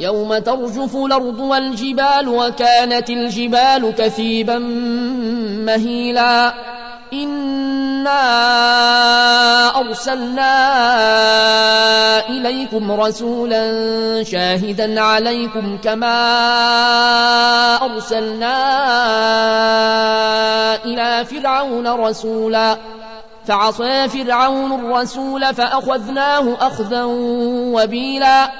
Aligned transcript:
يوم 0.00 0.38
ترجف 0.38 0.96
الأرض 0.96 1.40
والجبال 1.40 2.28
وكانت 2.28 3.10
الجبال 3.10 3.94
كثيبا 3.98 4.58
مهيلا. 5.66 6.54
إنا 7.12 8.20
أرسلنا 9.80 10.52
إليكم 12.28 12.92
رسولا 12.92 13.62
شاهدا 14.24 15.00
عليكم 15.00 15.78
كما 15.84 16.16
أرسلنا 17.82 18.56
إلى 20.84 21.24
فرعون 21.24 21.88
رسولا. 21.88 22.76
فعصى 23.46 24.08
فرعون 24.08 24.72
الرسول 24.72 25.54
فأخذناه 25.54 26.56
أخذا 26.60 27.04
وبيلا. 27.74 28.59